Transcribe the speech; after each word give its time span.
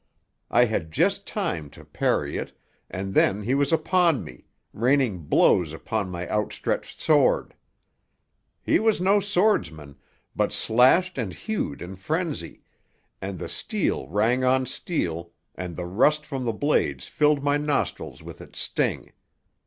I 0.49 0.65
had 0.65 0.89
just 0.91 1.27
time 1.27 1.69
to 1.77 1.85
parry 1.85 2.35
it, 2.37 2.57
and 2.89 3.13
then 3.13 3.43
he 3.43 3.53
was 3.53 3.71
upon 3.71 4.23
me, 4.23 4.45
raining 4.73 5.19
blows 5.27 5.73
upon 5.73 6.09
my 6.09 6.27
out 6.27 6.53
stretched 6.53 6.99
sword. 6.99 7.53
He 8.63 8.79
was 8.79 8.99
no 8.99 9.19
swordsman, 9.19 9.95
but 10.35 10.51
slashed 10.51 11.19
and 11.19 11.31
hewed 11.35 11.83
in 11.83 11.95
frenzy, 11.97 12.63
and 13.21 13.37
the 13.37 13.47
steel 13.47 14.07
rang 14.07 14.43
on 14.43 14.65
steel, 14.65 15.33
and 15.53 15.75
the 15.75 15.85
rust 15.85 16.25
from 16.25 16.45
the 16.45 16.51
blades 16.53 17.07
filled 17.07 17.43
my 17.43 17.57
nostrils 17.57 18.23
with 18.23 18.41
its 18.41 18.57
sting. 18.57 19.11